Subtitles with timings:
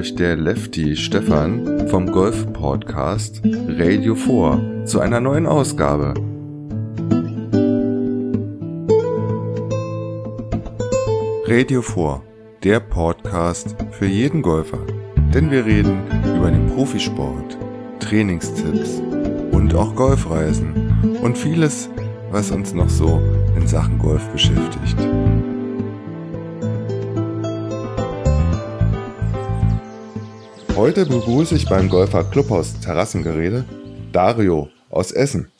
[0.00, 6.14] euch der Lefty Stefan vom Golf Podcast Radio 4 zu einer neuen Ausgabe.
[11.46, 12.22] Radio 4,
[12.64, 14.78] der Podcast für jeden Golfer.
[15.34, 15.98] Denn wir reden
[16.34, 17.58] über den Profisport,
[17.98, 19.02] Trainingstipps
[19.52, 21.90] und auch Golfreisen und vieles,
[22.30, 23.20] was uns noch so
[23.54, 24.96] in Sachen Golf beschäftigt.
[30.80, 33.66] Heute begrüße ich beim Golfer Clubhaus Terrassengerede
[34.12, 35.52] Dario aus Essen.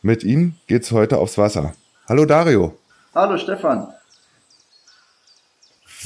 [0.00, 1.74] Mit ihm geht's heute aufs Wasser.
[2.08, 2.74] Hallo Dario.
[3.14, 3.88] Hallo Stefan.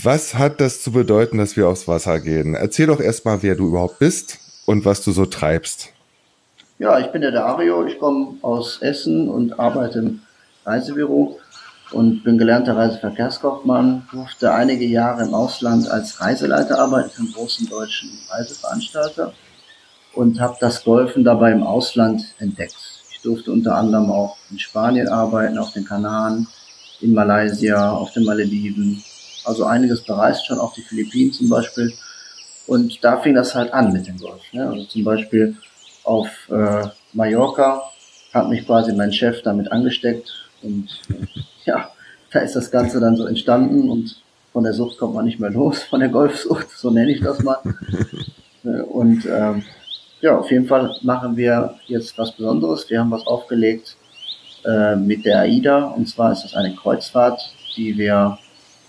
[0.03, 2.57] Was hat das zu bedeuten, dass wir aufs Wasser gehen?
[2.57, 5.91] Erzähl doch erstmal, wer du überhaupt bist und was du so treibst.
[6.81, 7.87] Ja, ich bin der Dario.
[7.87, 10.21] Ich komme aus Essen und arbeite im
[10.67, 11.39] Reisebüro
[11.93, 17.69] und bin gelernter Reiseverkehrskaufmann, durfte einige Jahre im Ausland als Reiseleiter arbeiten für einen großen
[17.69, 19.33] deutschen Reiseveranstalter
[20.15, 22.77] und habe das Golfen dabei im Ausland entdeckt.
[23.11, 26.47] Ich durfte unter anderem auch in Spanien arbeiten, auf den Kanaren,
[27.01, 29.03] in Malaysia, auf den Malediven.
[29.45, 31.93] Also einiges bereist schon, auch die Philippinen zum Beispiel.
[32.67, 34.43] Und da fing das halt an mit dem Golf.
[34.53, 34.69] Ne?
[34.69, 35.57] Also zum Beispiel
[36.05, 37.83] auf äh, Mallorca
[38.33, 40.33] hat mich quasi mein Chef damit angesteckt
[40.63, 40.89] und
[41.65, 41.91] ja,
[42.33, 45.51] da ist das Ganze dann so entstanden und von der Sucht kommt man nicht mehr
[45.51, 47.59] los, von der Golfsucht, so nenne ich das mal.
[48.93, 49.65] und ähm,
[50.21, 52.89] ja, auf jeden Fall machen wir jetzt was Besonderes.
[52.89, 53.97] Wir haben was aufgelegt
[54.65, 57.41] äh, mit der AIDA und zwar ist das eine Kreuzfahrt,
[57.77, 58.39] die wir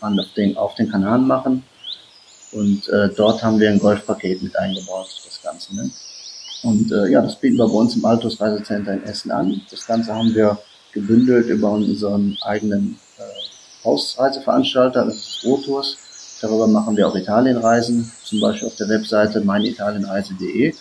[0.02, 1.64] an auf den, auf den Kanaren machen.
[2.52, 5.76] Und äh, dort haben wir ein Golfpaket mit eingebaut, das Ganze.
[5.76, 5.90] Ne?
[6.64, 9.62] Und äh, ja, das bieten wir bei uns im Altus Reisecenter in Essen an.
[9.72, 10.58] Das Ganze haben wir
[10.94, 15.98] gebündelt über unseren eigenen äh, Hausreiseveranstalter, das ist Rotours.
[16.42, 20.74] Darüber machen wir auch Italienreisen, zum Beispiel auf der Webseite meinitalienreise.de.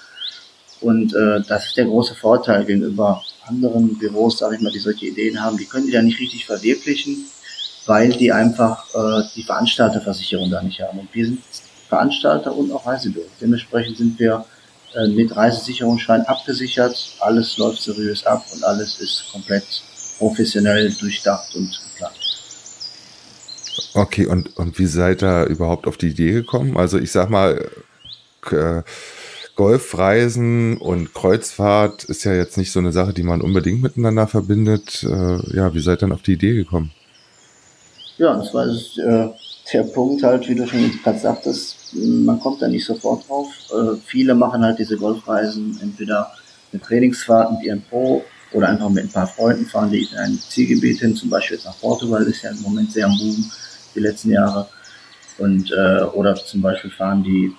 [0.81, 5.07] Und äh, das ist der große Vorteil gegenüber anderen Büros, sage ich mal, die solche
[5.07, 5.57] Ideen haben.
[5.57, 7.27] Die können die da nicht richtig verwirklichen,
[7.87, 10.99] weil die einfach äh, die Veranstalterversicherung da nicht haben.
[10.99, 11.43] Und wir sind
[11.89, 13.27] Veranstalter und auch Reisebüro.
[13.41, 14.45] Dementsprechend sind wir
[14.95, 16.97] äh, mit Reisesicherungsschein abgesichert.
[17.21, 19.65] Alles läuft seriös ab und alles ist komplett
[20.23, 22.15] professionell durchdacht und geplant.
[23.95, 26.77] Okay, und, und wie seid ihr überhaupt auf die Idee gekommen?
[26.77, 27.69] Also ich sag mal,
[28.53, 28.83] äh,
[29.57, 35.03] Golfreisen und Kreuzfahrt ist ja jetzt nicht so eine Sache, die man unbedingt miteinander verbindet.
[35.03, 36.93] Äh, ja, wie seid ihr dann auf die Idee gekommen?
[38.19, 39.29] Ja, das war äh,
[39.73, 43.49] der Punkt halt, wie du schon gerade sagtest, man kommt da nicht sofort drauf.
[43.73, 46.31] Äh, viele machen halt diese Golfreisen entweder
[46.71, 50.39] mit Trainingsfahrten, die ein Pro oder einfach mit ein paar Freunden fahren, die in ein
[50.39, 53.51] Zielgebiet hin, zum Beispiel jetzt nach Portugal, ist ja im Moment sehr am Boom,
[53.95, 54.69] die letzten Jahre.
[55.39, 57.55] Und, äh, oder zum Beispiel fahren die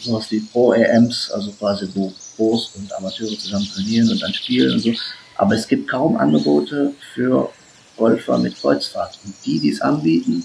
[0.00, 4.80] sowas wie Pro-EMs, also quasi wo Pros und Amateure zusammen trainieren und dann spielen und
[4.80, 4.92] so.
[5.36, 7.50] Aber es gibt kaum Angebote für
[7.96, 9.18] Golfer mit Kreuzfahrt.
[9.24, 10.44] Und die, die es anbieten,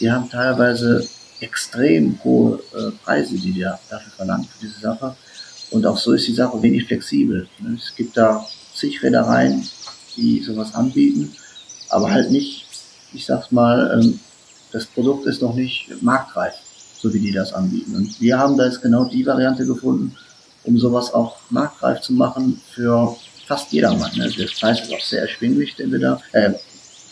[0.00, 1.06] die haben teilweise
[1.40, 5.14] extrem hohe äh, Preise, die die dafür verlangen, für diese Sache.
[5.70, 7.48] Und auch so ist die Sache wenig flexibel.
[7.76, 9.66] Es gibt da zig Reedereien,
[10.16, 11.32] die sowas anbieten,
[11.90, 12.66] aber halt nicht,
[13.12, 14.20] ich sag's mal, ähm,
[14.72, 16.54] das Produkt ist noch nicht marktreif,
[16.98, 17.94] so wie die das anbieten.
[17.94, 20.16] Und wir haben da jetzt genau die Variante gefunden,
[20.64, 24.10] um sowas auch marktreif zu machen für fast jedermann.
[24.16, 24.28] Ne?
[24.30, 26.52] Der Preis ist auch sehr erschwinglich, den wir da, äh,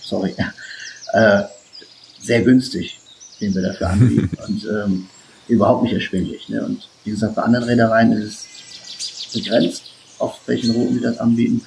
[0.02, 0.34] sorry,
[1.12, 1.42] äh,
[2.18, 2.98] sehr günstig,
[3.40, 5.06] den wir dafür anbieten und ähm,
[5.48, 6.48] überhaupt nicht erschwinglich.
[6.48, 6.64] Ne?
[6.64, 8.46] Und wie gesagt, bei anderen Reedereien ist
[8.98, 9.91] es begrenzt
[10.22, 11.66] auf welchen Routen die das anbieten.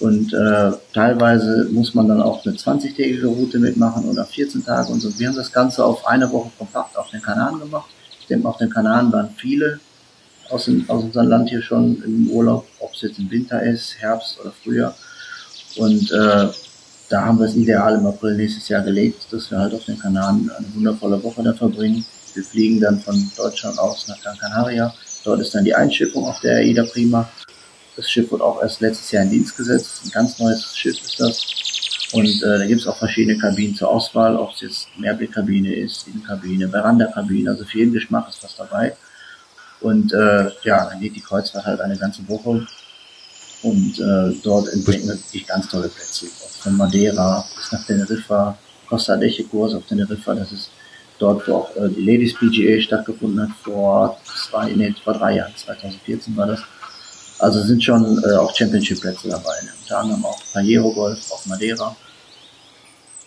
[0.00, 5.00] Und äh, teilweise muss man dann auch eine 20-tägige Route mitmachen oder 14 Tage und
[5.00, 5.16] so.
[5.16, 7.88] Wir haben das Ganze auf eine Woche kompakt auf den Kanaren gemacht.
[8.20, 9.78] Ich denke, auf den Kanaren waren viele
[10.50, 13.96] aus, dem, aus unserem Land hier schon im Urlaub, ob es jetzt im Winter ist,
[14.00, 14.94] Herbst oder Frühjahr.
[15.76, 16.48] Und äh,
[17.08, 19.98] da haben wir es ideal im April nächstes Jahr gelegt, dass wir halt auf den
[19.98, 22.04] Kanaren eine wundervolle Woche da verbringen.
[22.34, 24.92] Wir fliegen dann von Deutschland aus nach Gran Canaria.
[25.24, 27.28] Dort ist dann die Einschiffung auf der AIDA Prima.
[27.96, 30.02] Das Schiff wurde auch erst letztes Jahr in Dienst gesetzt.
[30.04, 31.46] Ein ganz neues Schiff ist das.
[32.12, 36.06] Und äh, da gibt es auch verschiedene Kabinen zur Auswahl, ob es jetzt Mehrblickkabine ist,
[36.06, 38.94] Innenkabine, Veranda-Kabine, also für jeden Geschmack ist was dabei.
[39.80, 42.66] Und äh, ja, dann geht die Kreuzfahrt halt eine ganze Woche.
[43.62, 46.26] Und äh, dort entdecken wir wirklich ganz tolle Plätze.
[46.60, 48.58] Von Madeira bis nach Teneriffa,
[48.88, 50.70] Costa de Kurs auf Teneriffa, das ist
[51.18, 55.52] dort, wo auch äh, die Ladies PGA stattgefunden hat, vor zwei, nee, vor drei Jahren,
[55.56, 56.60] 2014 war das.
[57.42, 59.54] Also sind schon äh, auch Championship-Plätze dabei.
[59.64, 59.70] Ne?
[59.82, 61.96] Unter anderem auch Pajero Golf auf Madeira.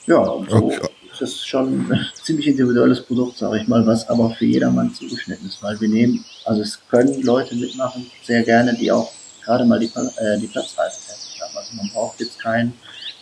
[0.06, 0.80] Ja, und so okay.
[1.10, 5.46] das ist schon ein ziemlich individuelles Produkt, sage ich mal, was aber für jedermann zugeschnitten
[5.48, 9.12] ist, weil wir nehmen, also es können Leute mitmachen, sehr gerne, die auch
[9.44, 11.58] gerade mal die, äh, die Platzreife fertig haben.
[11.58, 12.72] Also man braucht jetzt kein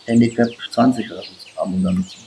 [0.04, 2.18] Handicap 20 oder so zu haben, um damit zu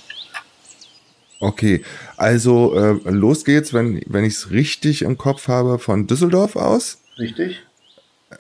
[1.40, 1.86] Okay,
[2.18, 6.98] also äh, los geht's, wenn, wenn ich es richtig im Kopf habe, von Düsseldorf aus.
[7.19, 7.62] Richtig.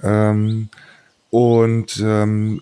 [0.01, 0.69] Ähm,
[1.29, 2.61] und ähm,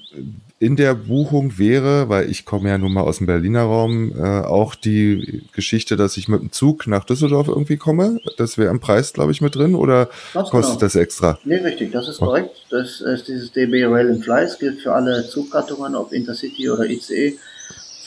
[0.58, 4.42] in der Buchung wäre, weil ich komme ja nun mal aus dem Berliner Raum, äh,
[4.42, 8.20] auch die Geschichte, dass ich mit dem Zug nach Düsseldorf irgendwie komme.
[8.38, 10.80] Das wäre im Preis, glaube ich, mit drin oder Ganz kostet genau.
[10.80, 11.38] das extra?
[11.44, 12.56] Nee, richtig, das ist korrekt.
[12.70, 17.38] Das ist dieses DB Rail and Flies, gilt für alle Zuggattungen, ob Intercity oder ICE.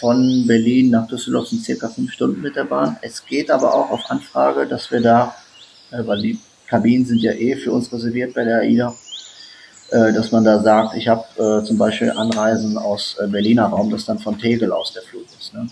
[0.00, 2.97] Von Berlin nach Düsseldorf sind circa fünf Stunden mit der Bahn.
[3.03, 5.35] Es geht aber auch auf Anfrage, dass wir da,
[5.91, 6.38] äh, weil die
[6.69, 8.94] Kabinen sind ja eh für uns reserviert bei der AIDA,
[9.91, 13.91] äh, dass man da sagt, ich habe äh, zum Beispiel Anreisen aus äh, Berliner Raum,
[13.91, 15.55] das dann von Tegel aus der Flug ist.
[15.55, 15.69] Ne?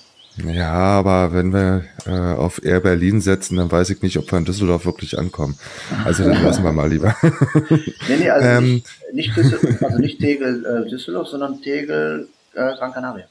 [0.53, 4.39] Ja, aber wenn wir äh, auf Air Berlin setzen, dann weiß ich nicht, ob wir
[4.39, 5.59] in Düsseldorf wirklich ankommen.
[6.05, 7.17] Also dann lassen wir mal lieber.
[7.71, 8.83] nee, nee, also, ähm,
[9.13, 13.25] nicht, nicht, Düsseldorf, also nicht Tegel äh, Düsseldorf, sondern Tegel äh, Gran Canaria.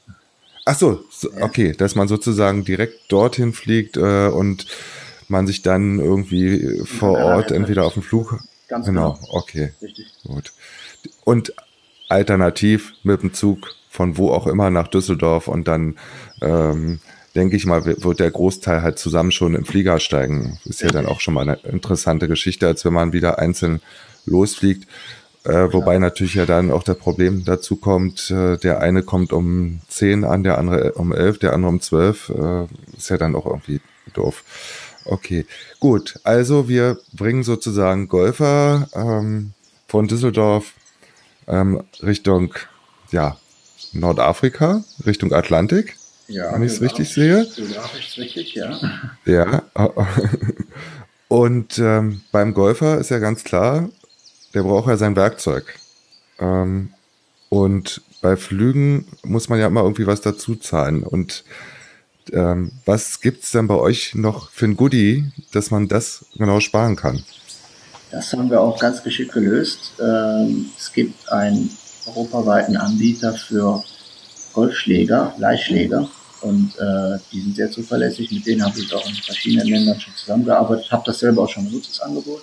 [0.64, 4.66] Ach so, so, okay, dass man sozusagen direkt dorthin fliegt äh, und
[5.28, 8.38] man sich dann irgendwie vor Ort entweder auf dem Flug.
[8.68, 9.14] Ganz genau.
[9.14, 9.38] genau.
[9.38, 9.72] Okay.
[9.80, 10.12] Richtig.
[10.24, 10.52] Gut.
[11.24, 11.54] Und
[12.08, 15.96] alternativ mit dem Zug von wo auch immer nach Düsseldorf und dann
[16.42, 17.00] ähm,
[17.34, 20.58] denke ich mal, wird der Großteil halt zusammen schon im Flieger steigen.
[20.64, 23.80] Ist ja dann auch schon mal eine interessante Geschichte, als wenn man wieder einzeln
[24.24, 24.88] losfliegt.
[25.44, 25.98] Äh, wobei ja.
[26.00, 30.42] natürlich ja dann auch das Problem dazu kommt, äh, der eine kommt um 10 an,
[30.42, 32.30] der andere um 11, der andere um 12.
[32.30, 33.80] Äh, ist ja dann auch irgendwie
[34.12, 34.42] doof.
[35.06, 35.46] Okay,
[35.80, 36.18] gut.
[36.24, 39.52] Also wir bringen sozusagen Golfer ähm,
[39.86, 40.72] von Düsseldorf
[41.46, 42.54] ähm, Richtung
[43.12, 43.36] ja,
[43.92, 45.96] Nordafrika, Richtung Atlantik.
[46.28, 47.46] Ja, wenn ich es richtig sehe.
[47.54, 48.80] Geografisch richtig, ja.
[49.24, 49.62] Ja.
[51.28, 53.88] Und ähm, beim Golfer ist ja ganz klar,
[54.54, 55.74] der braucht ja sein Werkzeug.
[56.38, 56.90] Ähm,
[57.48, 61.02] und bei Flügen muss man ja immer irgendwie was dazu zahlen.
[61.02, 61.44] Und
[62.32, 66.96] ähm, was es denn bei euch noch für ein Goodie, dass man das genau sparen
[66.96, 67.22] kann?
[68.10, 69.92] Das haben wir auch ganz geschickt gelöst.
[70.00, 71.70] Ähm, es gibt einen
[72.06, 73.82] europaweiten Anbieter für
[74.52, 76.08] Golfschläger, Leihschläger.
[76.42, 78.30] Und äh, die sind sehr zuverlässig.
[78.30, 80.90] Mit denen habe ich auch in verschiedenen Ländern schon zusammengearbeitet.
[80.90, 82.42] Habe das selber auch schon benutzt, das Angebot.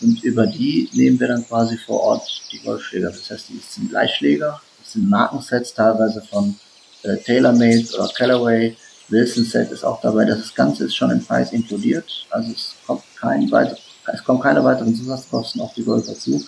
[0.00, 3.10] Und über die nehmen wir dann quasi vor Ort die Golfschläger.
[3.10, 4.60] Das heißt, die sind Leihschläger.
[4.82, 6.56] Das sind Markensets teilweise von
[7.02, 8.76] äh, TaylorMade oder Callaway.
[9.10, 10.24] Wilson Set ist auch dabei.
[10.24, 12.26] Das Ganze ist schon im Preis inkludiert.
[12.30, 13.76] Also es kommt kein weiter,
[14.12, 16.42] es kommen keine weiteren Zusatzkosten auf die Golfer zu.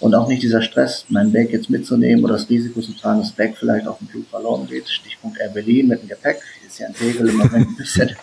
[0.00, 3.32] Und auch nicht dieser Stress, mein Bag jetzt mitzunehmen oder das Risiko zu tragen, dass
[3.32, 4.88] Bag vielleicht auf dem Flug verloren geht.
[4.88, 6.40] Stichpunkt Air Berlin mit dem Gepäck.
[6.66, 8.14] Ist ja ein Tegel im Moment ein bisschen.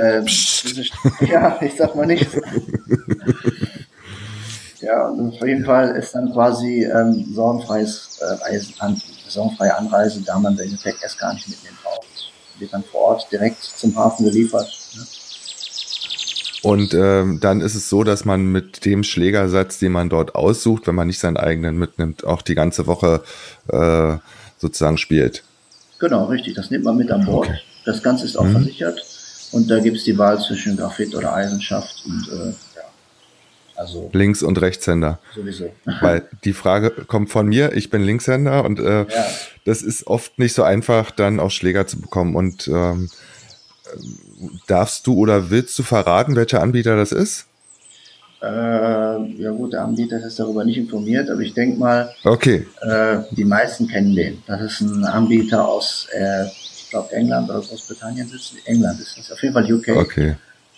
[0.00, 0.26] ähm,
[1.28, 2.36] ja, ich sag mal nichts.
[4.80, 10.22] ja, und auf jeden Fall ist dann quasi ähm, sorgenfreies äh, Reisen, an, sorgenfreie Anreise,
[10.22, 12.31] da man sein Gepäck erst gar nicht mitnehmen braucht.
[12.62, 14.70] Wird dann vor Ort direkt zum Hafen geliefert.
[14.96, 15.02] Ne?
[16.62, 20.86] Und ähm, dann ist es so, dass man mit dem Schlägersatz, den man dort aussucht,
[20.86, 23.24] wenn man nicht seinen eigenen mitnimmt, auch die ganze Woche
[23.68, 24.16] äh,
[24.58, 25.42] sozusagen spielt.
[25.98, 26.54] Genau, richtig.
[26.54, 27.48] Das nimmt man mit an Bord.
[27.48, 27.58] Okay.
[27.84, 28.52] Das Ganze ist auch mhm.
[28.52, 29.04] versichert.
[29.50, 32.82] Und da gibt es die Wahl zwischen Graphit oder Eisenschaft und äh, ja.
[33.74, 35.18] Also Links- und Rechtshänder.
[35.34, 35.72] Sowieso.
[36.00, 39.26] Weil die Frage kommt von mir, ich bin Linkshänder und äh, ja.
[39.64, 42.36] Das ist oft nicht so einfach, dann auch Schläger zu bekommen.
[42.36, 43.10] Und ähm,
[44.66, 47.46] darfst du oder willst du verraten, welcher Anbieter das ist?
[48.42, 52.66] Äh, ja gut, der Anbieter ist darüber nicht informiert, aber ich denke mal, okay.
[52.80, 54.42] Äh, die meisten kennen den.
[54.48, 58.54] Das ist ein Anbieter aus, äh, ich glaube, England oder Großbritannien sitzt.
[58.64, 59.88] England ist das, auf jeden Fall UK.
[59.90, 60.34] Okay.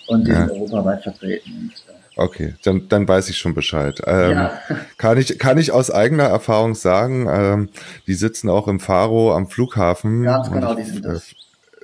[0.09, 0.47] Und die ja.
[0.47, 1.51] sind europaweit vertreten.
[1.53, 4.01] Und, äh, Okay, dann, dann weiß ich schon Bescheid.
[4.07, 4.61] Ähm, ja.
[4.99, 7.69] kann, ich, kann ich aus eigener Erfahrung sagen, ähm,
[8.07, 10.23] die sitzen auch im Faro am Flughafen.
[10.23, 11.35] Ganz genau, die sind das.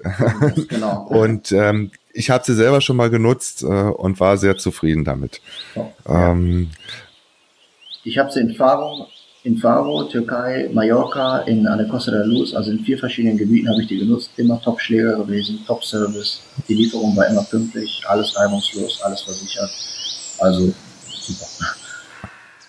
[0.69, 1.07] genau.
[1.09, 5.41] und ähm, ich habe sie selber schon mal genutzt äh, und war sehr zufrieden damit.
[5.75, 6.33] Oh, ja.
[6.33, 6.71] ähm,
[8.05, 9.09] ich habe sie in Faro,
[9.43, 13.69] in Faro, Türkei, Mallorca, in an der Costa de Luz, also in vier verschiedenen Gebieten
[13.69, 14.31] habe ich die genutzt.
[14.37, 16.41] Immer Top-Schläger gewesen, Top-Service.
[16.69, 19.71] Die Lieferung war immer pünktlich, alles reibungslos, alles versichert.
[20.41, 20.73] Also
[21.05, 21.67] super.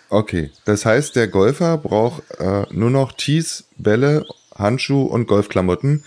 [0.10, 6.04] Okay, das heißt, der Golfer braucht äh, nur noch Tees, Bälle, Handschuh und Golfklamotten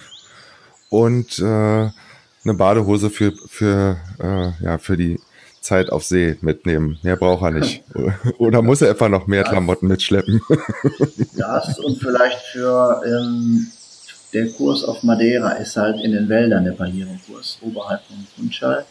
[0.91, 5.19] und äh, eine Badehose für, für, äh, ja, für die
[5.61, 6.99] Zeit auf See mitnehmen.
[7.03, 7.83] Mehr braucht er nicht.
[8.39, 10.41] Oder muss er einfach noch mehr das, Klamotten mitschleppen?
[11.37, 13.67] Das und vielleicht für ähm,
[14.35, 18.85] der Kurs auf Madeira ist halt in den Wäldern der Barrierenkurs, oberhalb vom Funchal.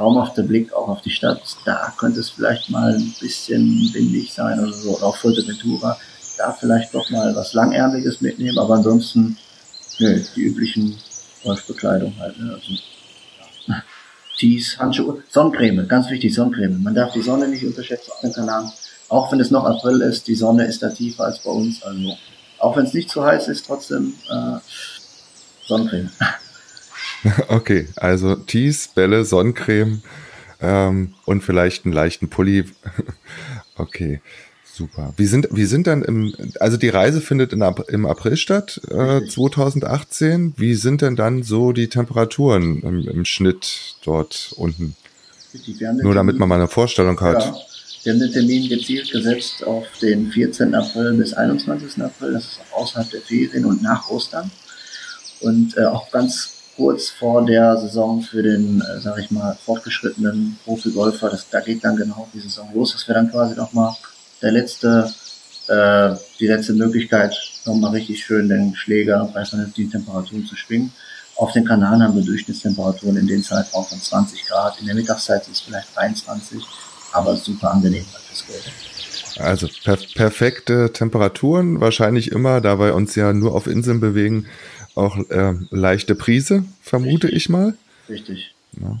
[0.00, 1.42] Traumhafter Blick auch auf die Stadt.
[1.66, 5.98] Da könnte es vielleicht mal ein bisschen windig sein oder so, oder auch Fuerteventura.
[6.38, 9.36] Da vielleicht doch mal was Langärmliches mitnehmen, aber ansonsten,
[9.98, 10.96] nö, die üblichen
[11.44, 12.50] Golfbekleidung halt, ne?
[12.54, 12.72] also,
[13.66, 13.82] ja.
[14.38, 16.82] Tees, Handschuhe, Sonnencreme, ganz wichtig, Sonnencreme.
[16.82, 18.72] Man darf die Sonne nicht unterschätzen auf den Kanaren.
[19.10, 22.16] Auch wenn es noch April ist, die Sonne ist da tiefer als bei uns, also
[22.58, 24.56] auch wenn es nicht zu heiß ist, trotzdem äh,
[25.66, 26.08] Sonnencreme.
[27.48, 30.02] Okay, also Tees, Bälle, Sonnencreme
[30.60, 32.64] ähm, und vielleicht einen leichten Pulli.
[33.76, 34.20] okay,
[34.64, 35.12] super.
[35.16, 39.26] Wie sind, wie sind dann im, also die Reise findet in, im April statt, äh,
[39.26, 40.54] 2018.
[40.56, 44.96] Wie sind denn dann so die Temperaturen im, im Schnitt dort unten?
[46.02, 47.42] Nur damit man mal eine Vorstellung hat.
[47.44, 47.56] Ja.
[48.02, 50.74] Wir haben den Termin gezielt gesetzt auf den 14.
[50.74, 52.02] April bis 21.
[52.02, 52.32] April.
[52.32, 54.50] Das ist auch außerhalb der Ferien und nach Ostern.
[55.40, 60.58] Und äh, auch ganz kurz vor der Saison für den, äh, sage ich mal, fortgeschrittenen
[60.64, 61.28] Profi-Golfer.
[61.28, 62.92] Das, da geht dann genau die Saison los.
[62.92, 63.92] Das wäre dann quasi nochmal
[64.40, 65.12] der letzte,
[65.68, 70.90] äh, die letzte Möglichkeit, nochmal richtig schön den Schläger bei vernünftigen Temperaturen zu schwingen.
[71.36, 74.80] Auf den Kanaren haben wir Durchschnittstemperaturen in den Zeitraum von 20 Grad.
[74.80, 76.62] In der Mittagszeit ist es vielleicht 23
[77.12, 78.72] aber super angenehm fürs Geld.
[79.38, 84.46] Also per perfekte Temperaturen, wahrscheinlich immer, da wir uns ja nur auf Inseln bewegen,
[84.94, 87.36] auch äh, leichte Prise, vermute Richtig.
[87.36, 87.74] ich mal.
[88.08, 88.54] Richtig.
[88.80, 89.00] Ja,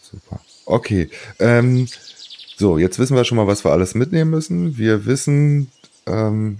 [0.00, 0.40] super.
[0.66, 1.08] Okay.
[1.38, 1.88] Ähm,
[2.56, 4.78] so, jetzt wissen wir schon mal, was wir alles mitnehmen müssen.
[4.78, 5.70] Wir wissen,
[6.06, 6.58] ähm,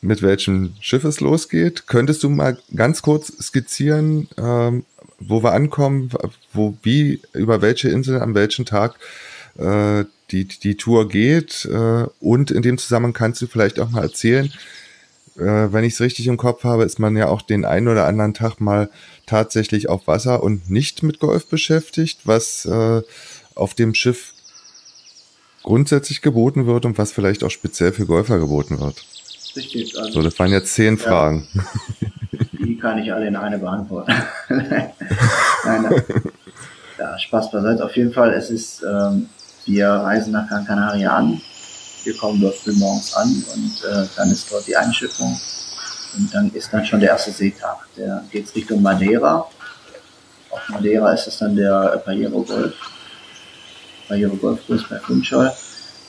[0.00, 1.86] mit welchem Schiff es losgeht.
[1.86, 4.84] Könntest du mal ganz kurz skizzieren, ähm,
[5.18, 6.10] wo wir ankommen,
[6.52, 8.96] wo, wie, über welche Insel, an welchem Tag
[9.58, 11.64] äh, die, die Tour geht.
[11.66, 14.52] Äh, und in dem Zusammenhang kannst du vielleicht auch mal erzählen,
[15.38, 18.06] äh, wenn ich es richtig im Kopf habe, ist man ja auch den einen oder
[18.06, 18.90] anderen Tag mal
[19.26, 23.02] tatsächlich auf Wasser und nicht mit Golf beschäftigt, was äh,
[23.54, 24.32] auf dem Schiff
[25.62, 29.04] grundsätzlich geboten wird und was vielleicht auch speziell für Golfer geboten wird.
[29.56, 29.98] Richtig.
[29.98, 31.48] Also, so, das waren jetzt zehn ja, Fragen.
[32.52, 34.12] Die kann ich alle in eine beantworten.
[34.48, 34.92] nein,
[35.64, 36.04] nein.
[36.98, 37.84] Ja, Spaß beiseite.
[37.84, 39.28] Auf jeden Fall, es ist ähm,
[39.66, 41.40] wir reisen nach Gran Canaria an.
[42.06, 45.40] Wir kommen dort früh morgens an und äh, dann ist dort die Einschiffung.
[46.16, 47.78] Und dann ist dann schon der erste Seetag.
[47.96, 49.48] Der geht Richtung Madeira.
[50.50, 52.74] Auf Madeira ist es dann der Pajero Golf.
[54.06, 55.52] Pajero Golfkurs bei Funchal.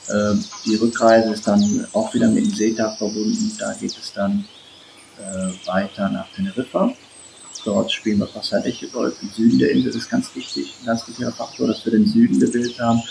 [0.10, 0.36] Äh,
[0.68, 3.52] die Rückreise ist dann auch wieder mit dem Seetag verbunden.
[3.58, 4.46] Da geht es dann
[5.20, 6.94] äh, weiter nach Teneriffa.
[7.66, 9.92] Dort spielen wir Passadeche Golf im Süden der Insel.
[9.92, 13.02] Das ist ganz wichtig, ein ganz wichtiger Faktor, dass wir den Süden gewählt haben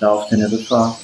[0.00, 0.96] da auf Teneriffa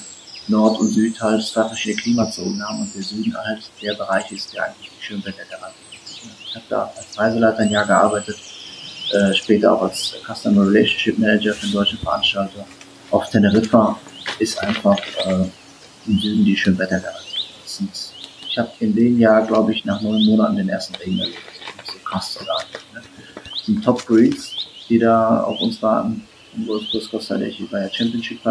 [0.47, 4.53] Nord und Süd halt zwei verschiedene Klimazonen haben und der Süden halt der Bereich ist,
[4.53, 6.21] der eigentlich die Schönwettergarantie ist.
[6.45, 8.37] Ich habe da als Reiseleiter ein Jahr gearbeitet,
[9.13, 12.65] äh, später auch als Customer Relationship Manager für einen deutschen Veranstalter.
[13.11, 13.99] Auf Teneriffa
[14.39, 15.45] ist einfach äh,
[16.07, 17.27] im Süden die Schönwettergarantie.
[18.47, 21.39] Ich habe in dem Jahr, glaube ich, nach neun Monaten den ersten Regen erlebt.
[21.85, 22.83] So krass sagen.
[22.93, 23.01] Ne?
[23.49, 24.55] Das sind Top Greens,
[24.89, 28.43] die da auf uns warten im Golfkurs Costa del bei der Championship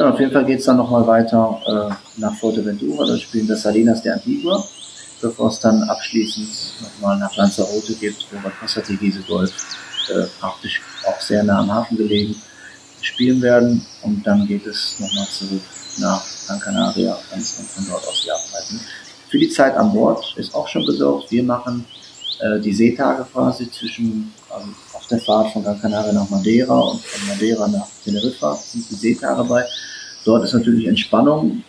[0.00, 3.04] Ja, auf jeden Fall geht es dann nochmal weiter äh, nach Fuerteventura.
[3.04, 4.64] Da spielen wir Salinas de Antigua,
[5.20, 6.48] bevor es dann abschließend
[6.80, 9.52] nochmal nach Lanzarote gibt, wo wir Costa Teguise Golf
[10.08, 12.34] äh, praktisch auch sehr nah am Hafen gelegen
[13.02, 13.84] spielen werden.
[14.00, 15.60] Und dann geht es nochmal zurück
[15.98, 18.80] nach Gran Canaria und von dort aus die Abreisen.
[19.28, 21.30] Für die Zeit an Bord ist auch schon gesorgt.
[21.30, 21.84] Wir machen
[22.42, 27.00] äh, die Seetage quasi zwischen also auf der Fahrt von Gran Canaria nach Madeira und
[27.00, 29.64] von Madeira nach Teneriffa sind die Seetage bei.
[30.24, 31.62] Dort ist natürlich Entspannung,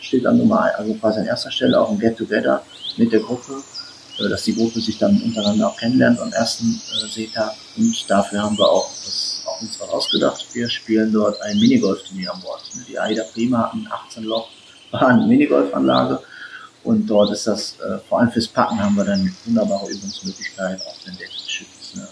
[0.00, 2.62] steht an Nummer 1, also quasi an erster Stelle auch ein Get-Together
[2.96, 3.62] mit der Gruppe,
[4.18, 7.52] äh, dass die Gruppe sich dann untereinander auch kennenlernt am ersten äh, Seetag.
[7.76, 10.46] Und dafür haben wir auch das auch uns was ausgedacht.
[10.52, 12.62] Wir spielen dort ein Minigolf-Turnier an Bord.
[12.88, 14.48] Die AIDA Prima hat eine 18 Loch
[14.90, 16.20] Bahn Minigolfanlage
[16.86, 20.96] und dort ist das, äh, vor allem fürs Packen haben wir dann wunderbare Übungsmöglichkeiten auf
[21.04, 21.96] den Deck des Schiffes.
[21.96, 22.08] Ne?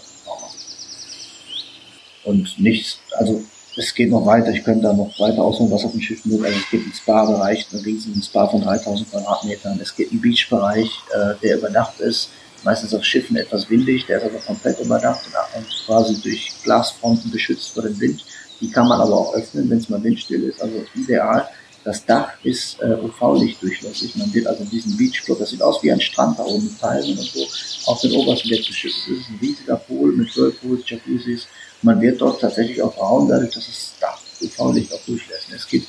[2.25, 3.43] Und nichts, also
[3.77, 6.47] es geht noch weiter, ich könnte da noch weiter ausholen, was auf dem Schiff möglich
[6.47, 9.79] Also es gibt einen Spa-Bereich, einen riesigen Spa von 3000 Quadratmetern.
[9.81, 12.29] Es gibt einen Beach-Bereich, äh, der überdacht ist,
[12.63, 15.21] meistens auf Schiffen etwas windig, der ist aber komplett überdacht
[15.55, 18.25] und quasi durch Glasfronten beschützt vor dem Wind.
[18.59, 20.61] Die kann man aber auch öffnen, wenn es mal windstill ist.
[20.61, 21.47] Also ideal.
[21.85, 24.15] Das Dach ist äh, UV-Licht durchlässig.
[24.15, 26.79] Man wird also in diesem Beachclub, das sieht aus wie ein Strand da oben mit
[26.79, 27.45] Palmen und so,
[27.85, 28.97] auf den obersten Deck geschüttet.
[29.07, 31.47] Das ist ein riesiger Pool mit Whirlpools, Jacuzzis.
[31.83, 35.45] Man wird dort tatsächlich auch braun, dadurch, dass das Dach UV-Licht auch durchlässt.
[35.55, 35.87] Es gibt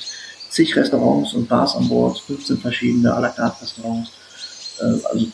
[0.51, 4.11] zig Restaurants und Bars an Bord, 15 verschiedene à la carte Restaurants.
[4.79, 5.25] Äh, also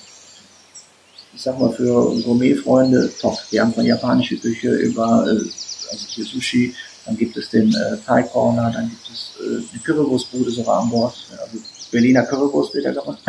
[1.35, 3.37] ich sag mal, für Gourmet-Freunde top.
[3.49, 5.43] Wir haben von japanischer Küche über, äh,
[5.91, 6.73] also Sushi,
[7.05, 10.89] dann gibt es den äh, Thai Corner, dann gibt es äh, eine Currywurstbude sogar an
[10.89, 11.15] Bord.
[11.39, 11.57] Also
[11.91, 13.19] Berliner Currywurst wird ja gemacht.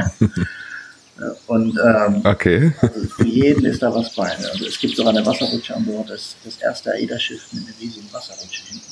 [1.46, 2.72] Und ähm, okay.
[2.80, 4.30] also für jeden ist da was bei.
[4.36, 8.12] Also es gibt sogar eine Wasserrutsche an Bord, das, das erste AIDA-Schiff mit einer riesigen
[8.12, 8.86] Wasserrutsche hinten.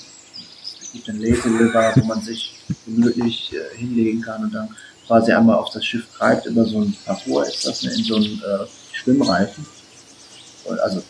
[0.81, 4.69] Es gibt einen Lazy River, wo man sich gemütlich äh, hinlegen kann und dann
[5.07, 8.17] quasi einmal auf das Schiff treibt über so ein Parcours, ist das ne, in so
[8.17, 9.67] einem äh, Schwimmreifen.
[10.65, 11.03] Und also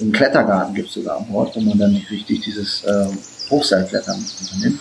[0.00, 3.06] einen Klettergarten gibt es sogar an Bord, wo man dann nicht richtig dieses äh,
[3.50, 4.80] Hochseilklettern unternimmt.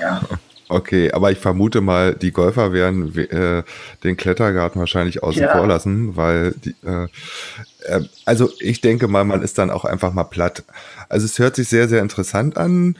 [0.00, 0.20] Ja.
[0.68, 3.62] Okay, aber ich vermute mal, die Golfer werden äh,
[4.02, 5.56] den Klettergarten wahrscheinlich außen ja.
[5.56, 7.06] vor lassen, weil die, äh,
[7.84, 10.64] äh, also ich denke mal, man ist dann auch einfach mal platt.
[11.08, 12.96] Also es hört sich sehr, sehr interessant an.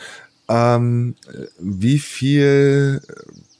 [0.49, 1.17] Ähm,
[1.59, 3.03] wie viel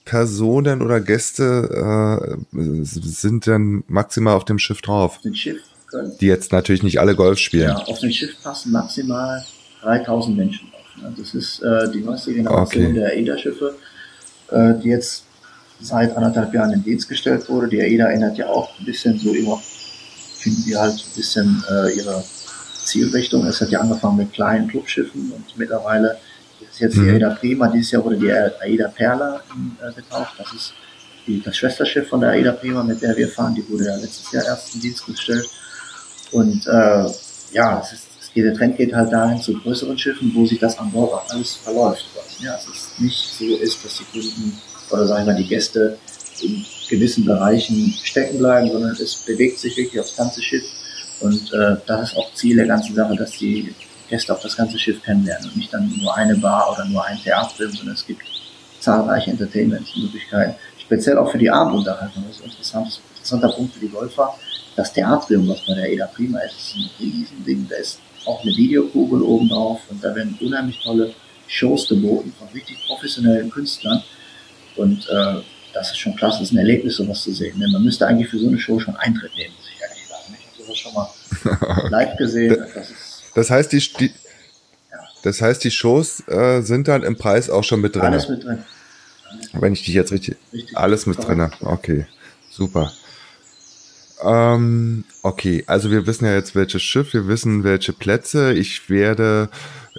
[0.05, 5.19] Personen oder Gäste äh, sind denn maximal auf dem Schiff drauf?
[5.25, 6.17] Auf Schiff können.
[6.19, 7.69] Die jetzt natürlich nicht alle Golf spielen.
[7.69, 9.43] Ja, auf dem Schiff passen maximal
[9.81, 11.13] 3000 Menschen auf.
[11.17, 12.93] Das ist äh, die neueste Generation okay.
[12.93, 13.75] der AIDA-Schiffe
[14.51, 15.23] äh, die jetzt
[15.79, 17.67] seit anderthalb Jahren in Dienst gestellt wurde.
[17.67, 19.61] Die AIDA erinnert ja auch ein bisschen so immer,
[20.37, 22.23] finden die halt ein bisschen äh, ihre
[22.83, 23.45] Zielrichtung.
[23.45, 26.17] Es hat ja angefangen mit kleinen Clubschiffen und mittlerweile
[26.61, 27.15] ist jetzt die mhm.
[27.15, 27.67] AIDA Prima.
[27.67, 29.41] Dieses Jahr wurde die AIDA Perla
[29.81, 30.33] äh, getauft.
[30.37, 30.73] Das ist
[31.27, 33.53] die, das Schwesterschiff von der AIDA Prima, mit der wir fahren.
[33.53, 35.47] Die wurde ja letztes Jahr erst in Dienst gestellt.
[36.31, 37.05] Und äh,
[37.53, 40.59] ja, es ist, es geht, der Trend geht halt dahin zu größeren Schiffen, wo sich
[40.59, 42.05] das an Bord alles verläuft.
[42.39, 44.59] Ja, es ist nicht so ist, dass die Kunden
[44.91, 45.97] oder sagen wir die Gäste
[46.41, 50.63] in gewissen Bereichen stecken bleiben, sondern es bewegt sich wirklich aufs ganze Schiff.
[51.19, 53.73] Und äh, das ist auch Ziel der ganzen Sache, dass die
[54.09, 57.17] Gäste auch das ganze Schiff kennenlernen und nicht dann nur eine Bar oder nur ein
[57.17, 58.21] Theaterfilm, sondern es gibt
[58.79, 62.23] zahlreiche Entertainment-Möglichkeiten, speziell auch für die Abendunterhaltung.
[62.27, 64.33] Das ist ein interessanter Punkt für die Golfer.
[64.77, 67.67] Das Theatrium, was bei der Eda Prima ist, ist ein Riesending.
[67.67, 71.15] Da ist auch eine Videokugel oben drauf und da werden unheimlich tolle
[71.47, 74.03] Shows geboten von richtig professionellen Künstlern.
[74.75, 75.41] Und äh,
[75.73, 77.59] das ist schon klasse, das ist ein Erlebnis, sowas zu sehen.
[77.59, 80.37] Denn man müsste eigentlich für so eine Show schon Eintritt nehmen, muss ich ehrlich sagen.
[80.39, 82.57] Ich habe sowas schon mal live gesehen.
[82.75, 82.87] Das,
[83.33, 84.05] das heißt, die, die
[84.91, 84.99] ja.
[85.23, 88.03] das heißt, die Shows äh, sind dann im Preis auch schon mit drin.
[88.03, 88.63] Alles mit drin.
[89.27, 90.37] Alles Wenn ich dich jetzt richtig.
[90.53, 91.49] richtig alles mit drin.
[91.61, 92.05] Okay,
[92.51, 92.91] super.
[94.23, 98.53] Ähm, okay, also wir wissen ja jetzt, welches Schiff, wir wissen, welche Plätze.
[98.53, 99.49] Ich werde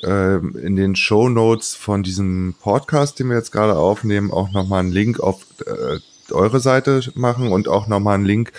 [0.03, 4.81] äh, in den Show Notes von diesem Podcast, den wir jetzt gerade aufnehmen, auch nochmal
[4.81, 5.99] einen Link auf äh,
[6.33, 8.53] eure Seite machen und auch nochmal einen Link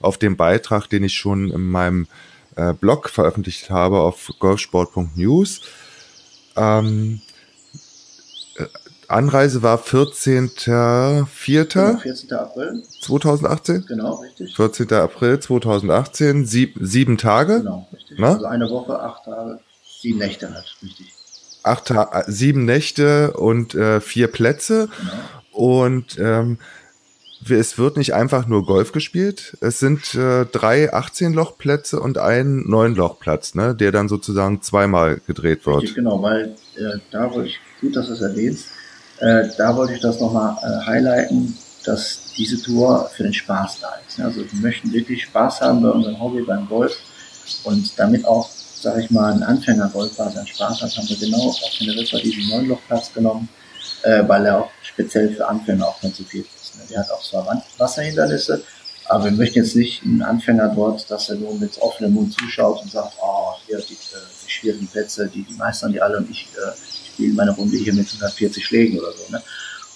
[0.00, 2.06] auf den Beitrag, den ich schon in meinem
[2.56, 5.62] äh, Blog veröffentlicht habe auf golfsport.news.
[6.56, 7.20] Ähm,
[9.10, 11.74] Anreise war 14.04.
[11.74, 12.32] Genau, 14.
[12.32, 12.82] April.
[13.02, 13.84] 2018?
[13.86, 14.56] Genau, richtig.
[14.56, 14.92] 14.
[14.92, 17.58] April 2018, sieb, sieben Tage.
[17.58, 18.18] Genau, richtig.
[18.18, 18.32] Na?
[18.34, 19.60] Also eine Woche, acht Tage,
[20.00, 21.12] sieben Nächte halt, richtig.
[21.62, 24.88] Acht Ta äh, sieben Nächte und äh, vier Plätze.
[24.98, 25.12] Genau.
[25.52, 26.58] Und ähm,
[27.50, 29.56] es wird nicht einfach nur Golf gespielt.
[29.60, 35.82] Es sind äh, drei 18-Loch-Plätze und ein 9-Loch-Platz, ne, der dann sozusagen zweimal gedreht wird.
[35.82, 38.68] Richtig, genau, weil äh, da wollte ich, gut, dass du es erwähnst,
[39.20, 43.94] äh, da wollte ich das nochmal äh, highlighten, dass diese Tour für den Spaß da
[44.06, 44.20] ist.
[44.20, 46.96] Also wir möchten wirklich Spaß haben bei unserem Hobby beim Golf
[47.64, 51.60] und damit auch, sage ich mal, ein Anfänger-Golfer seinen Spaß hat, haben wir genau auf
[51.76, 53.48] Teneriffa diesen Neunlochplatz genommen,
[54.02, 56.76] äh, weil er auch speziell für Anfänger auch konzipiert ist.
[56.76, 56.84] Ne?
[56.90, 58.62] Der hat auch zwar Wasserhindernisse,
[59.06, 62.82] aber wir möchten jetzt nicht einen Anfänger dort, dass er nur mit offenem Mund zuschaut
[62.82, 66.30] und sagt, oh, hier die, äh, die schwierigen Plätze, die, die meistern die alle und
[66.30, 66.72] ich äh,
[67.14, 69.32] spiele meine Runde hier mit 140 Schlägen oder so.
[69.32, 69.42] Ne?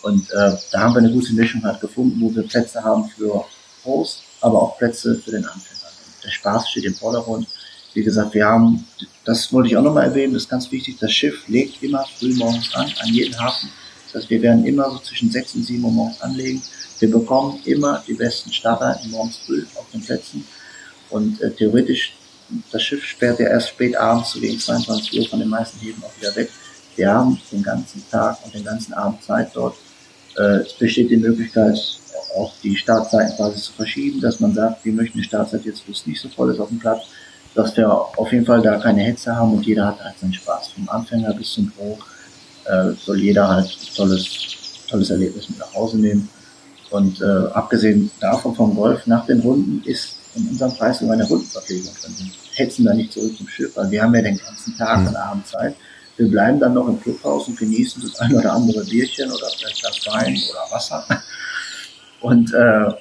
[0.03, 3.45] Und äh, da haben wir eine gute Mischung halt gefunden, wo wir Plätze haben für
[3.83, 5.91] Pros, aber auch Plätze für den Anfänger.
[6.25, 7.47] Der Spaß steht im Vordergrund.
[7.95, 8.87] Wie gesagt, wir haben,
[9.25, 12.35] das wollte ich auch nochmal erwähnen, das ist ganz wichtig, das Schiff legt immer früh
[12.35, 13.71] morgens an, an jeden Hafen.
[14.07, 16.63] Das heißt, wir werden immer so zwischen 6 und 7 Uhr morgens anlegen.
[16.99, 20.47] Wir bekommen immer die besten Startzeiten morgens früh auf den Plätzen.
[21.11, 22.15] Und äh, theoretisch,
[22.71, 26.03] das Schiff sperrt ja erst spät abends, so gegen 22 Uhr von den meisten Häfen
[26.03, 26.51] auch wieder weg.
[26.99, 29.77] Wir haben den ganzen Tag und den ganzen Abend Zeit dort.
[30.37, 31.79] Äh, es besteht die Möglichkeit,
[32.37, 35.93] auch die Startzeiten quasi zu verschieben, dass man sagt, wir möchten die Startzeit jetzt, wo
[35.93, 37.03] es nicht so voll ist auf dem Platz,
[37.55, 40.73] dass wir auf jeden Fall da keine Hetze haben und jeder hat halt seinen Spaß.
[40.73, 41.99] Vom Anfänger bis zum Pro
[42.65, 44.29] äh, soll jeder halt ein tolles,
[44.91, 46.29] tolles Erlebnis mit nach Hause nehmen.
[46.91, 51.29] Und äh, abgesehen davon vom Golf nach den Runden ist in unserem Preis sogar eine
[51.29, 52.15] Rundenverpflegung drin.
[52.19, 55.15] Wir hetzen da nicht zurück zum Schiff, weil wir haben ja den ganzen Tag und
[55.15, 55.77] Abend Zeit.
[56.19, 59.85] Wir bleiben dann noch im Clubhaus und genießen das ein oder andere Bierchen oder vielleicht
[59.85, 61.07] das Wein oder Wasser.
[62.21, 62.93] Und äh,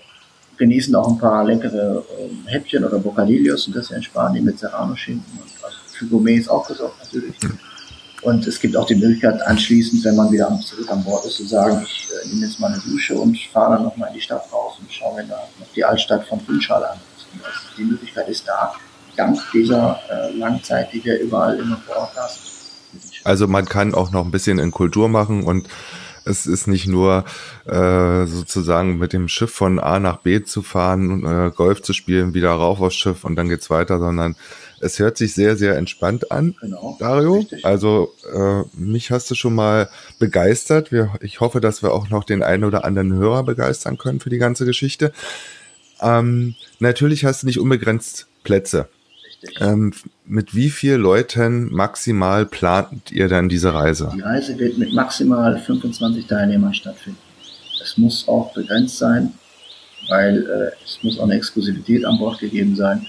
[0.58, 5.40] genießen auch ein paar leckere äh, Häppchen oder Bocadillos und das in Spanien mit Serrano-Schinken
[5.42, 7.36] und also für Gourmets auch gesorgt natürlich.
[8.22, 11.46] Und es gibt auch die Möglichkeit anschließend, wenn man wieder zurück an Bord ist, zu
[11.48, 14.44] sagen, ich äh, nehme jetzt mal eine Dusche und fahre dann nochmal in die Stadt
[14.54, 16.98] raus und schaue mir da noch die Altstadt von Funchal an.
[17.44, 18.74] Also die Möglichkeit ist da,
[19.16, 22.34] dank dieser äh, langen Zeit, die wir überall immer vor Ort haben.
[23.28, 25.68] Also man kann auch noch ein bisschen in Kultur machen und
[26.24, 27.26] es ist nicht nur
[27.66, 32.34] äh, sozusagen mit dem Schiff von A nach B zu fahren, äh, Golf zu spielen,
[32.34, 34.36] wieder rauf aufs Schiff und dann geht's weiter, sondern
[34.80, 37.36] es hört sich sehr, sehr entspannt an, genau, Dario.
[37.36, 37.66] Richtig.
[37.66, 40.92] Also äh, mich hast du schon mal begeistert.
[40.92, 44.30] Wir, ich hoffe, dass wir auch noch den einen oder anderen Hörer begeistern können für
[44.30, 45.12] die ganze Geschichte.
[46.02, 48.88] Ähm, natürlich hast du nicht unbegrenzt Plätze.
[49.60, 49.94] Ähm,
[50.26, 54.12] mit wie vielen Leuten maximal plant ihr dann diese Reise?
[54.16, 57.20] Die Reise wird mit maximal 25 Teilnehmern stattfinden.
[57.82, 59.34] Es muss auch begrenzt sein,
[60.10, 63.06] weil äh, es muss auch eine Exklusivität an Bord gegeben sein.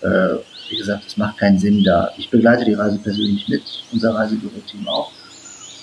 [0.00, 0.36] Äh,
[0.70, 2.10] wie gesagt, es macht keinen Sinn da.
[2.16, 5.12] Ich begleite die Reise persönlich mit, unser Reisebüro-Team auch.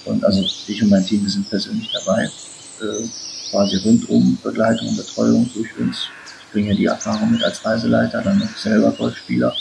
[0.06, 2.26] Und also ich und mein Team, wir sind persönlich dabei.
[2.26, 3.08] Äh,
[3.50, 6.08] quasi rundum Begleitung und Betreuung durch uns.
[6.56, 9.54] Bringe die Erfahrung mit als Reiseleiter, dann noch selber Golfspieler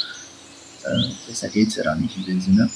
[0.84, 2.70] äh, besser geht's ja dann nicht in dem Sinne.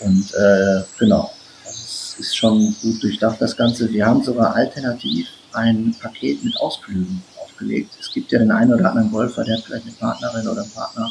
[0.00, 1.30] Und äh, genau,
[1.64, 3.92] also es ist schon gut durchdacht das Ganze.
[3.92, 7.92] Wir haben sogar alternativ ein Paket mit Ausflügen aufgelegt.
[8.00, 11.08] Es gibt ja den einen oder anderen Golfer, der vielleicht eine Partnerin oder einen Partner,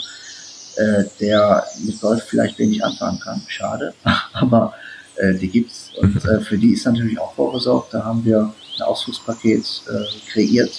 [0.75, 3.41] äh, der mit Golf vielleicht wenig anfangen kann.
[3.47, 3.93] Schade,
[4.33, 4.73] aber
[5.15, 7.93] äh, die gibt's und äh, für die ist natürlich auch vorgesorgt.
[7.93, 10.71] Da haben wir ein Ausflugspaket äh, kreiert,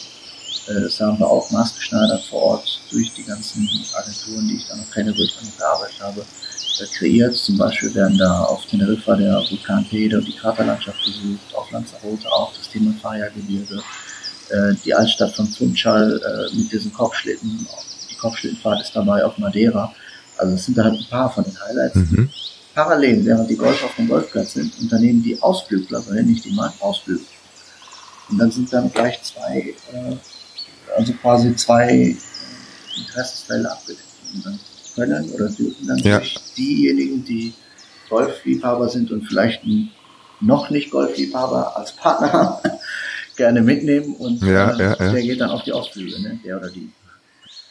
[0.68, 4.76] äh, das haben wir auch maßgeschneidert vor Ort durch die ganzen Agenturen, die ich da
[4.76, 7.36] noch kenne, wo ich dann noch gearbeitet habe, äh, kreiert.
[7.36, 12.30] Zum Beispiel werden da auf Teneriffa der Vulkan Peter und die Kraterlandschaft besucht, auf Lanzarote
[12.30, 13.82] auch das Thema Faya-Gebirge,
[14.50, 16.20] äh, die Altstadt von Funchal
[16.54, 17.66] mit diesen Kopfschlitten,
[18.10, 19.92] die Kopfschlittenfahrt ist dabei auf Madeira.
[20.36, 21.96] Also es sind da halt ein paar von den Highlights.
[21.96, 22.30] Mhm.
[22.74, 26.52] Parallel, während die Golf auf dem Golfplatz sind, unternehmen die Ausflügler, so nenne ich die
[26.52, 27.24] mal, Ausflüge.
[28.30, 30.16] Und dann sind dann gleich zwei äh,
[30.98, 32.16] also quasi zwei
[32.96, 34.02] Interessensfälle abgedeckt
[34.94, 36.20] können oder dürfen dann ja.
[36.56, 37.54] diejenigen, die
[38.10, 39.62] Golfliebhaber sind und vielleicht
[40.40, 42.70] noch nicht Golfliebhaber als Partner haben,
[43.36, 46.40] gerne mitnehmen und ja, äh, ja, der geht dann auf die Ausflüge, ne?
[46.44, 46.90] der oder die.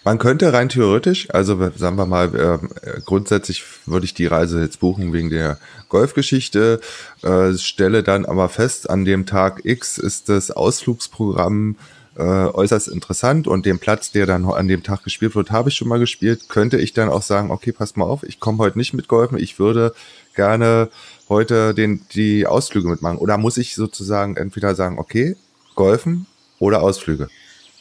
[0.06, 4.80] Man könnte rein theoretisch, also sagen wir mal, äh, grundsätzlich würde ich die Reise jetzt
[4.80, 5.58] buchen wegen der
[5.90, 6.80] Golfgeschichte,
[7.24, 11.76] äh, stelle dann aber fest, an dem Tag X ist das Ausflugsprogramm
[12.18, 15.76] äh, äußerst interessant und den Platz, der dann an dem Tag gespielt wird, habe ich
[15.76, 18.78] schon mal gespielt, könnte ich dann auch sagen, okay, passt mal auf, ich komme heute
[18.78, 19.94] nicht mit Golfen, ich würde
[20.36, 20.90] gerne
[21.30, 23.18] heute den, die Ausflüge mitmachen.
[23.18, 25.36] Oder muss ich sozusagen entweder sagen, okay,
[25.76, 26.26] Golfen
[26.60, 27.30] oder Ausflüge?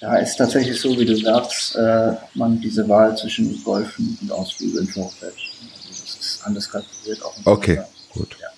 [0.01, 4.81] Ja, ist tatsächlich so, wie du sagst, äh, man diese Wahl zwischen Golfen und Ausflüge
[4.81, 5.33] im Vorfeld.
[5.33, 7.35] Also das ist anders kalkuliert auch.
[7.47, 7.81] Okay,
[8.13, 8.37] gut.
[8.41, 8.49] Ja.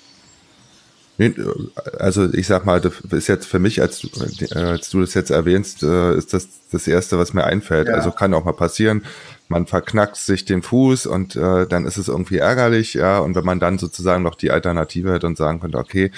[1.98, 4.06] Also ich sag mal, das ist jetzt für mich, als,
[4.54, 7.88] als du das jetzt erwähnst, äh, ist das das Erste, was mir einfällt.
[7.88, 7.94] Ja.
[7.94, 9.02] Also kann auch mal passieren,
[9.48, 13.18] man verknackt sich den Fuß und äh, dann ist es irgendwie ärgerlich, ja.
[13.18, 16.12] Und wenn man dann sozusagen noch die Alternative hat und sagen könnte, okay,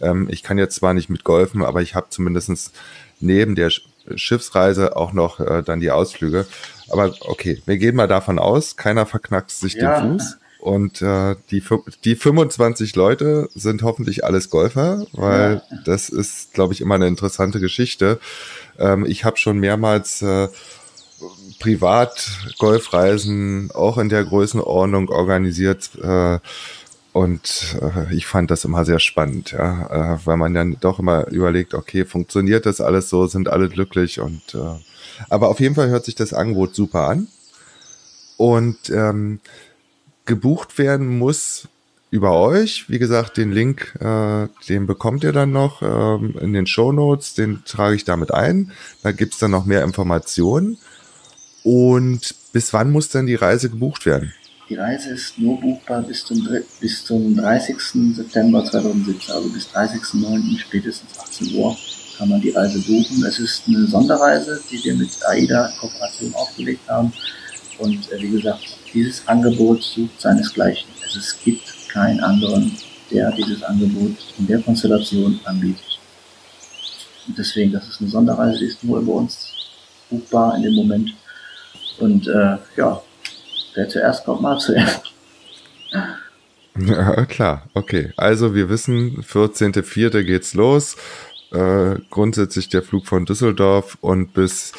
[0.00, 2.72] ähm, ich kann jetzt zwar nicht mit golfen, aber ich habe zumindestens
[3.18, 3.70] neben der
[4.14, 6.46] Schiffsreise auch noch äh, dann die Ausflüge.
[6.88, 10.00] Aber okay, wir gehen mal davon aus, keiner verknackt sich ja.
[10.00, 10.36] den Fuß.
[10.66, 11.62] Und äh, die,
[12.02, 15.78] die 25 Leute sind hoffentlich alles Golfer, weil ja.
[15.84, 18.18] das ist, glaube ich, immer eine interessante Geschichte.
[18.76, 20.48] Ähm, ich habe schon mehrmals äh,
[21.60, 25.90] privat Golfreisen auch in der Größenordnung organisiert.
[26.02, 26.40] Äh,
[27.12, 31.28] und äh, ich fand das immer sehr spannend, ja, äh, weil man dann doch immer
[31.28, 34.80] überlegt, okay, funktioniert das alles so, sind alle glücklich und äh,
[35.28, 37.28] aber auf jeden Fall hört sich das Angebot super an.
[38.36, 39.40] Und ähm,
[40.26, 41.68] gebucht werden muss
[42.10, 42.88] über euch.
[42.88, 47.34] Wie gesagt, den Link, äh, den bekommt ihr dann noch ähm, in den Show Notes.
[47.34, 48.72] Den trage ich damit ein.
[49.02, 50.78] Da gibt's dann noch mehr Informationen.
[51.64, 54.32] Und bis wann muss denn die Reise gebucht werden?
[54.68, 56.48] Die Reise ist nur buchbar bis zum,
[56.80, 58.14] bis zum 30.
[58.16, 60.58] September 2017, also bis 30.09.
[60.58, 61.76] spätestens 18 Uhr
[62.18, 63.24] kann man die Reise buchen.
[63.24, 67.12] Es ist eine Sonderreise, die wir mit AIDA Kooperation aufgelegt haben.
[67.78, 70.88] Und äh, wie gesagt, dieses Angebot sucht seinesgleichen.
[71.02, 72.76] Also es gibt keinen anderen,
[73.10, 75.98] der dieses Angebot in der Konstellation anbietet.
[77.26, 79.52] Und deswegen, das ist eine Sonderreise, ist nur über uns
[80.10, 81.14] buchbar in dem Moment.
[81.98, 83.02] Und äh, ja,
[83.74, 85.02] wer zuerst kommt, mal zuerst.
[86.78, 88.12] Ja, klar, okay.
[88.16, 90.24] Also wir wissen, 14.04.
[90.24, 90.96] geht's los.
[91.52, 94.72] Äh, grundsätzlich der Flug von Düsseldorf und bis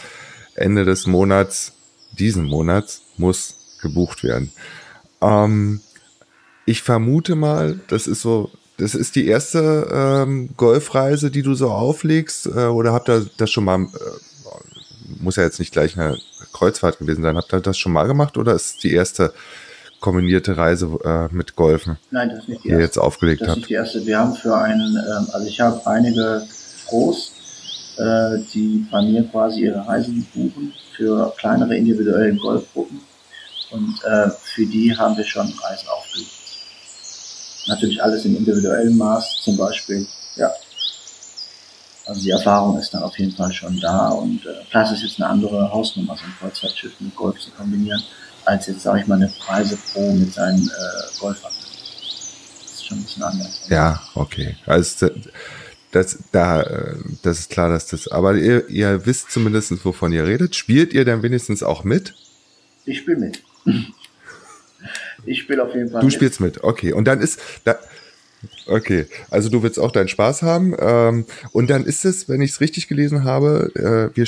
[0.53, 1.76] Ende des Monats,
[2.11, 4.51] diesen Monats, muss gebucht werden.
[5.21, 5.81] Ähm,
[6.65, 11.71] ich vermute mal, das ist so, das ist die erste ähm, Golfreise, die du so
[11.71, 13.87] auflegst, äh, oder habt ihr das schon mal, äh,
[15.19, 16.17] muss ja jetzt nicht gleich eine
[16.53, 19.33] Kreuzfahrt gewesen sein, habt ihr das schon mal gemacht oder ist die erste
[19.99, 23.47] kombinierte Reise äh, mit Golfen, Nein, das ist nicht die die ihr jetzt aufgelegt Das
[23.47, 23.57] ist habt?
[23.61, 24.05] nicht die erste.
[24.05, 26.43] Wir haben für einen, ähm, also ich habe einige
[26.85, 27.31] Pros,
[27.97, 33.01] äh, die bei mir quasi ihre Reisen buchen für kleinere individuelle Golfgruppen.
[33.71, 36.31] Und äh, für die haben wir schon Reisen aufgelegt.
[37.67, 40.49] Natürlich alles im individuellen Maß, zum Beispiel, ja.
[42.05, 45.21] Also die Erfahrung ist dann auf jeden Fall schon da und äh, es ist jetzt
[45.21, 48.01] eine andere Hausnummer, so ein Kreuzfahrtschiff mit Golf zu kombinieren,
[48.45, 51.51] als jetzt, sage ich mal, eine Reise pro mit seinen äh, Golfern.
[52.61, 53.67] Das ist schon ein bisschen anders.
[53.67, 54.55] Ja, okay.
[54.65, 55.09] Also
[55.91, 58.07] das, da, äh, das ist klar, dass das.
[58.09, 60.55] Aber ihr, ihr wisst zumindest, wovon ihr redet.
[60.55, 62.13] Spielt ihr dann wenigstens auch mit?
[62.85, 63.43] Ich spiele mit.
[65.25, 66.13] Ich spiele auf jeden Fall Du mit.
[66.13, 66.93] spielst mit, okay.
[66.93, 67.77] Und dann ist da.
[68.67, 70.75] Okay, also du willst auch deinen Spaß haben.
[70.77, 74.27] Ähm, und dann ist es, wenn ich es richtig gelesen habe, äh, wir,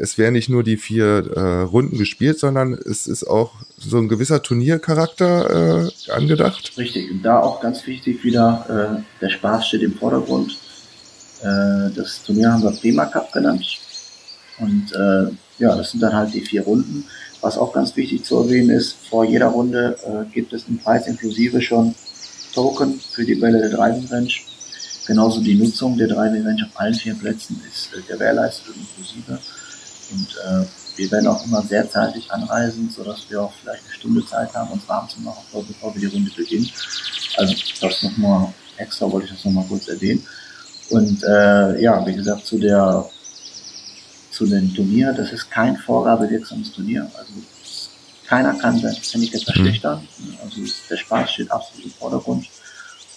[0.00, 4.08] es werden nicht nur die vier äh, Runden gespielt, sondern es ist auch so ein
[4.08, 6.72] gewisser Turniercharakter äh, angedacht.
[6.76, 7.10] Richtig.
[7.10, 10.58] Und da auch ganz wichtig wieder, äh, der Spaß steht im Vordergrund.
[11.44, 13.64] Äh, das Turnier haben wir Prima Cup genannt.
[14.58, 17.04] Und äh, ja, das sind dann halt die vier Runden.
[17.40, 21.06] Was auch ganz wichtig zu erwähnen ist, vor jeder Runde äh, gibt es einen Preis
[21.06, 21.94] inklusive schon
[22.54, 24.32] Token für die Bälle der Driving Range.
[25.06, 29.38] Genauso die Nutzung der Driving Range auf allen vier Plätzen ist äh, gewährleistet inklusive.
[30.12, 34.24] Und äh, wir werden auch immer sehr zeitig anreisen, sodass wir auch vielleicht eine Stunde
[34.24, 36.70] Zeit haben, uns warm zu machen, bevor wir die Runde beginnen.
[37.36, 40.24] Also das nochmal extra wollte ich das nochmal kurz erwähnen.
[40.90, 43.04] Und äh, ja, wie gesagt, zu der
[44.30, 47.08] zu dem Turnier, das ist kein vorgabewirksames Turnier.
[47.16, 47.32] Also
[48.26, 50.08] keiner kann sein Handicap verschlechtern.
[50.42, 52.46] Also der Spaß steht absolut im Vordergrund.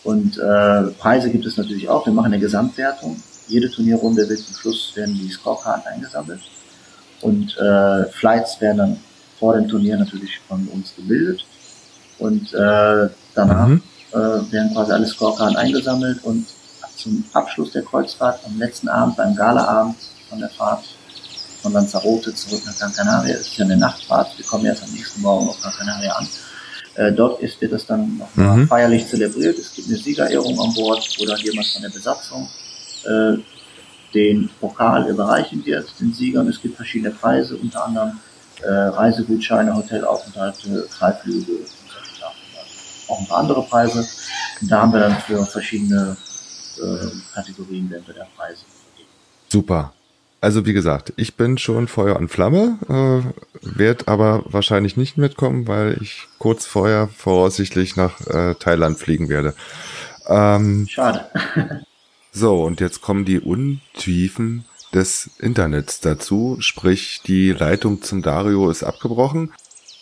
[0.04, 2.06] Und äh, Preise gibt es natürlich auch.
[2.06, 3.22] Wir machen eine Gesamtwertung.
[3.48, 6.42] Jede Turnierrunde wird zum Schluss werden die Scorekarten eingesammelt.
[7.22, 8.98] Und äh, Flights werden dann
[9.40, 11.44] vor dem Turnier natürlich von uns gebildet.
[12.20, 13.82] Und äh, danach Mhm.
[14.12, 16.46] äh, werden quasi alle Scorekarten eingesammelt und
[16.98, 19.96] zum Abschluss der Kreuzfahrt am letzten Abend, beim Galaabend
[20.30, 20.84] von der Fahrt
[21.62, 24.92] von Lanzarote zurück nach Gran Canaria, es ist ja eine Nachtfahrt, wir kommen erst am
[24.92, 26.28] nächsten Morgen auf Gran Canaria an.
[26.96, 28.68] Äh, dort ist, wird das dann nochmal Mhm.
[28.68, 29.58] feierlich zelebriert.
[29.58, 32.50] Es gibt eine Siegerehrung an Bord, wo dann jemand von der Besatzung
[33.06, 33.38] äh,
[34.14, 36.48] den Pokal überreichen wird, den Siegern.
[36.48, 38.20] Es gibt verschiedene Preise, unter anderem
[38.64, 41.52] äh, Reisegutscheine, Hotelaufenthalte, Freiflüge
[43.10, 44.06] auch ein paar andere Preise.
[44.62, 46.18] Und da haben wir dann für verschiedene
[46.80, 49.10] äh, Kategorien werden wir da Preise vergeben.
[49.50, 49.94] Super.
[50.40, 55.68] Also wie gesagt, ich bin schon Feuer und Flamme, äh, werde aber wahrscheinlich nicht mitkommen,
[55.68, 59.56] weil ich kurz vorher voraussichtlich nach äh, Thailand fliegen werde.
[60.28, 61.26] Ähm, Schade.
[62.32, 68.84] so, und jetzt kommen die Untiefen des Internets dazu, sprich die Leitung zum Dario ist
[68.84, 69.52] abgebrochen.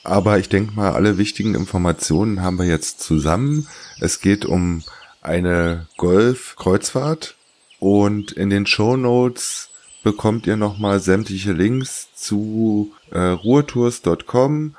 [0.04, 3.68] Aber ich denke mal, alle wichtigen Informationen haben wir jetzt zusammen.
[4.00, 4.84] Es geht um
[5.26, 7.36] eine Golf-Kreuzfahrt
[7.80, 9.70] und in den Show Notes
[10.04, 14.76] bekommt ihr nochmal sämtliche Links zu äh, ruhrtours.com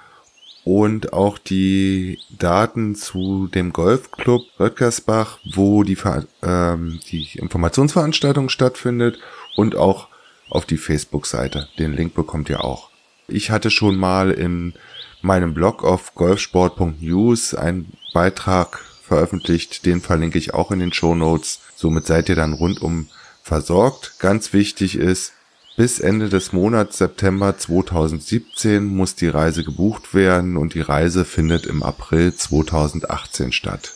[0.64, 5.98] und auch die Daten zu dem Golfclub Röttgersbach, wo die,
[6.42, 9.18] ähm, die Informationsveranstaltung stattfindet
[9.56, 10.08] und auch
[10.48, 11.68] auf die Facebook-Seite.
[11.78, 12.90] Den Link bekommt ihr auch.
[13.28, 14.74] Ich hatte schon mal in
[15.22, 21.60] meinem Blog auf golfsport.news einen Beitrag veröffentlicht, den verlinke ich auch in den Show Notes.
[21.76, 23.08] Somit seid ihr dann rundum
[23.42, 24.14] versorgt.
[24.18, 25.32] Ganz wichtig ist,
[25.76, 31.66] bis Ende des Monats September 2017 muss die Reise gebucht werden und die Reise findet
[31.66, 33.92] im April 2018 statt.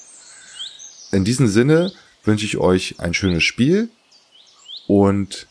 [1.11, 1.91] In diesem Sinne
[2.23, 3.89] wünsche ich euch ein schönes Spiel
[4.87, 5.47] und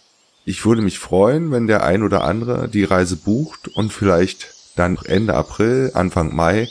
[0.46, 4.98] ich würde mich freuen, wenn der ein oder andere die Reise bucht und vielleicht dann
[5.04, 6.70] Ende April, Anfang Mai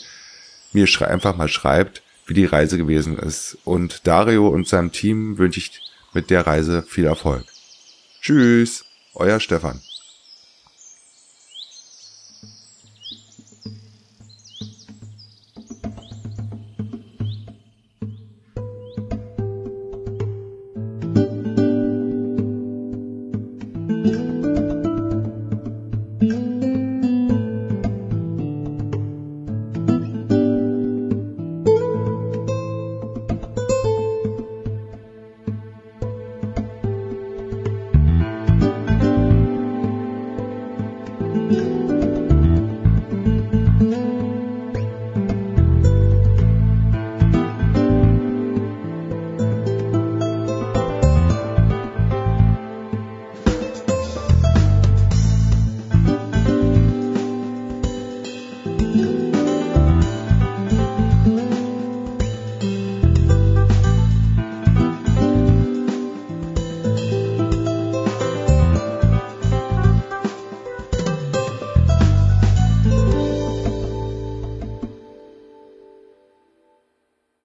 [0.72, 3.58] mir einfach mal schreibt, wie die Reise gewesen ist.
[3.64, 5.80] Und Dario und seinem Team wünsche ich
[6.12, 7.44] mit der Reise viel Erfolg.
[8.20, 9.80] Tschüss, euer Stefan.